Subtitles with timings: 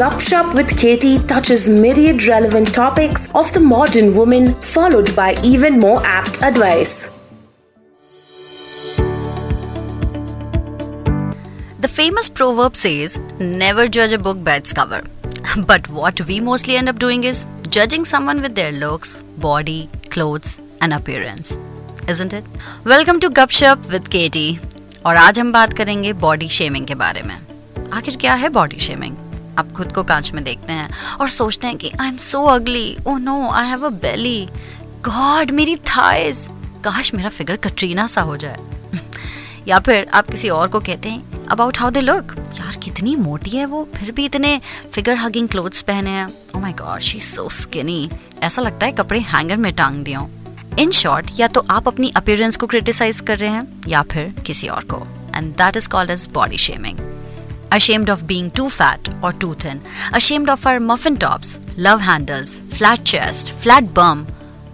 [0.00, 6.00] Gupshup with Katie touches myriad relevant topics of the modern woman, followed by even more
[6.04, 7.10] apt advice.
[11.80, 15.02] The famous proverb says, never judge a book by its cover.
[15.66, 20.60] But what we mostly end up doing is judging someone with their looks, body, clothes,
[20.80, 21.58] and appearance.
[22.08, 22.44] Isn't it?
[22.84, 24.58] Welcome to Gupshup with Katie.
[25.06, 27.34] और आज हम बात करेंगे body shaming के बारे में
[27.92, 29.16] आखिर क्या है बॉडी शेमिंग
[29.59, 30.89] आप खुद को कांच में देखते हैं
[31.21, 34.47] और सोचते हैं कि I am so ugly oh no I have a belly
[35.05, 36.47] god मेरी थाइज
[36.83, 38.59] काश मेरा फिगर कटरीना सा हो जाए।
[39.67, 43.49] या फिर आप किसी और को कहते हैं अबाउट हाउ दे लुक यार, कितनी मोटी
[43.49, 44.59] है वो। फिर भी इतने
[44.91, 48.09] फिगर हगिंग क्लोथ्स पहने हैं। ओ my god she so skinny
[48.43, 50.29] ऐसा लगता है कपड़े हैंगर में टांग दियो
[50.79, 54.67] इन शॉर्ट या तो आप अपनी अपीयरेंस को क्रिटिसाइज कर रहे हैं, या फिर किसी
[54.67, 56.97] और को। And that is called as body shaming
[57.71, 59.81] ashamed of being too fat or too thin,
[60.13, 64.27] ashamed of our muffin tops, love handles, flat chest, flat bum,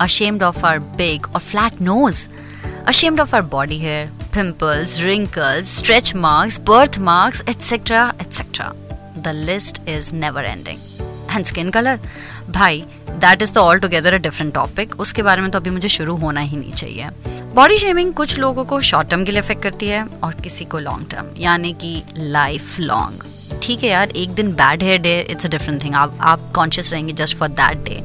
[0.00, 2.28] ashamed of our big or flat nose,
[2.86, 8.12] ashamed of our body hair, pimples, wrinkles, stretch marks, birthmarks, etc.
[8.20, 8.74] etc.
[9.16, 10.78] The list is never ending.
[11.30, 11.98] And skin color?
[12.50, 15.88] भाई that is तो altogether a different topic उसके बारे में तो अभी मुझे
[15.88, 17.08] शुरू होना ही नहीं चाहिए।
[17.54, 20.78] बॉडी शेमिंग कुछ लोगों को शॉर्ट टर्म के लिए इफ़ेक्ट करती है और किसी को
[20.78, 23.24] लॉन्ग टर्म यानी कि लाइफ लॉन्ग
[23.62, 26.92] ठीक है यार, एक दिन bad hair day it's a different thing आप आप कॉन्शियस
[26.92, 28.00] रहेंगे just for that day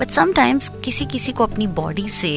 [0.00, 2.30] but sometimes किसी किसी को अपनी बॉडी से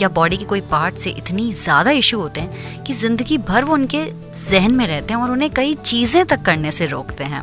[0.00, 3.74] या बॉडी के कोई पार्ट से इतनी ज़्यादा इश्यू होते हैं कि ज़िंदगी भर वो
[3.74, 4.04] उनके
[4.50, 7.42] जहन में रहते हैं और उन्हें कई चीज़ें तक करने से रोकते हैं।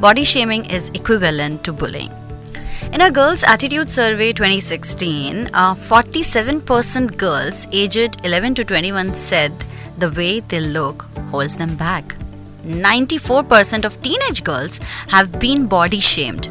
[0.00, 2.10] Body shaming is equivalent to bullying
[2.91, 9.51] In a girls' attitude survey 2016, uh, 47% girls aged 11 to 21 said
[9.97, 12.15] the way they look holds them back.
[12.65, 14.79] 94% of teenage girls
[15.09, 16.49] have been body shamed.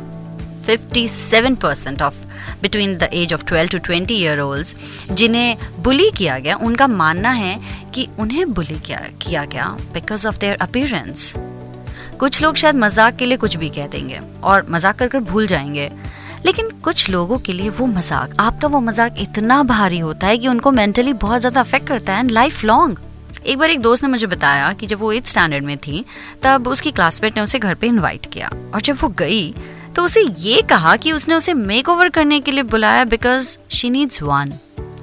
[0.67, 2.27] 57% of
[2.63, 4.75] between the age of 12 to 20 year olds
[5.13, 7.59] जिन्हें बुली किया गया उनका मानना है
[7.95, 11.33] कि उन्हें बुली किया किया गया बिकॉज ऑफ देयर अपीयरेंस
[12.21, 15.47] कुछ लोग शायद मजाक के लिए कुछ भी कह देंगे और मजाक कर कर भूल
[15.47, 15.91] जाएंगे
[16.46, 20.48] लेकिन कुछ लोगों के लिए वो मज़ाक, आपका वो मज़ाक इतना भारी होता है कि
[20.48, 23.00] उनको मेंटली बहुत ज़्यादा अफेक्ट करता है एंड लाइफ लॉन्ग
[23.46, 26.04] एक बार एक दोस्त ने मुझे बताया कि जब वो एट स्टैंडर्ड में थी,
[26.44, 29.54] तब उसकी क्लासमेट ने उसे घर पे इनवाइट किया और जब वो गई
[29.96, 33.90] तो उसे ये कहा कि उसने उसे मेक ओवर करने के लिए बुलाया because she
[33.90, 34.54] needs one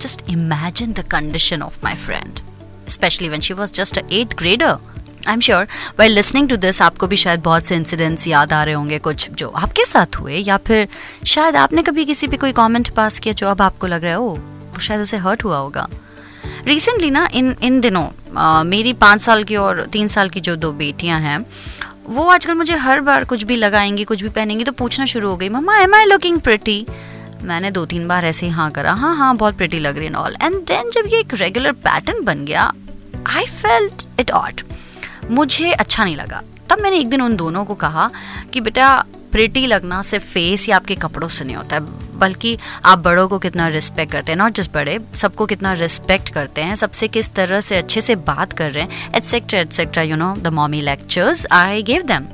[0.00, 2.40] just imagine the condition of my friend
[2.88, 4.91] specially when she was just eight grader
[5.28, 5.66] I am sure
[5.98, 9.28] why listening to this आपको भी शायद बहुत से इंसिडेंट्स याद आ रहे होंगे कुछ
[9.30, 10.88] जो आपके साथ हुए या फिर
[11.26, 14.18] शायद आपने कभी किसी पे कोई कमेंट पास किया जो अब आपको लग रहा है
[14.20, 15.88] ओ वो शायद उसे हर्ट हुआ होगा.
[16.66, 18.06] रिसेंटली ना इन इन दिनों
[18.36, 21.38] आ, मेरी पाँच साल की और तीन साल की जो दो बेटियाँ हैं
[22.06, 25.36] वो आजकल मुझे हर बार कुछ भी लगाएँगी कुछ भी पहनेंगी तो पूछना शुरू हो
[25.36, 26.86] गई mama am I looking pretty
[27.42, 30.14] मैंने दो तीन बार ऐसे ही हाँ करा हाँ हाँ बहुत प्रिटी लग रही है
[30.14, 32.72] ऑल एंड देन जब ये एक रेगुलर पैटर्न बन गया
[33.28, 34.60] आई फेल्ट इट ऑट
[35.30, 38.10] मुझे अच्छा नहीं लगा। तब मैंने एक दिन उन दोनों को कहा
[38.52, 41.82] कि, बेटा प्रिटी लगना सिर्फ़ फेस या आपके कपड़ों से नहीं होता है,
[42.18, 46.62] बल्कि आप बड़ों को कितना रिस्पेक्ट करते हैं नॉट जस्ट बड़े, सबको कितना रिस्पेक्ट करते
[46.62, 50.34] हैं, सबसे किस तरह से अच्छे से बात कर रहे हैं etcetera etcetera you know
[50.36, 52.26] the mommy lectures I gave them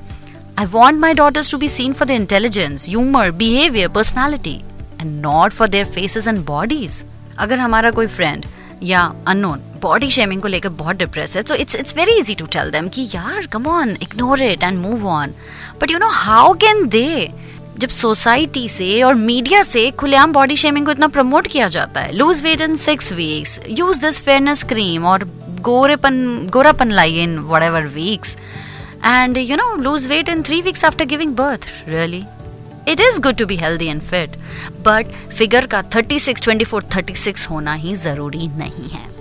[0.58, 4.54] I want my daughters to be seen for the intelligence humour behaviour personality
[5.00, 7.04] and not for their faces and bodies
[7.38, 8.44] अगर हमारा कोई फ्रेंड
[8.82, 12.46] या unknown body shaming को लेकर बहुत depress है तो it's it's very easy to
[12.46, 15.34] tell them कि यार come on ignore it and move on
[15.80, 17.32] but you know how can they
[17.78, 22.12] जब सोसाइटी से और मीडिया से खुलेआम बॉडी शेमिंग को इतना प्रमोट किया जाता है
[22.12, 25.24] lose weight in six weeks use this fairness cream और
[25.60, 28.36] गोरेपन गोरापन लाइए in whatever weeks
[29.04, 32.24] and you know lose weight in three weeks after giving birth really
[32.88, 34.36] it is good to be healthy and fit
[34.86, 35.06] but
[35.38, 39.17] figure का 36, 24, 36 होना ही ज़रूरी नहीं है।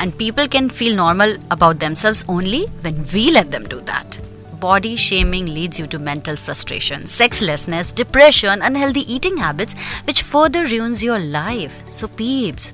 [0.00, 4.18] And people can feel normal about themselves only when we let them do that.
[4.64, 9.76] Body shaming leads you to mental frustration, sexlessness, depression, unhealthy eating habits,
[10.06, 11.76] which further ruins your life.
[11.96, 12.70] So, peeps,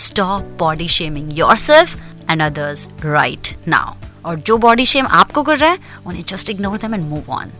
[0.00, 1.96] stop body shaming yourself
[2.28, 3.86] and others right now.
[4.24, 7.50] और जो body shame आपको कर रहा है उन्हें just ignore them and move on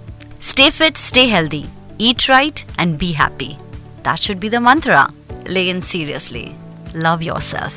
[0.53, 1.65] stay fit stay healthy
[1.99, 3.59] eat right and be happy.
[4.03, 5.13] That should be the mantra.
[5.47, 6.57] Lean seriously.
[6.95, 7.77] Love yourself.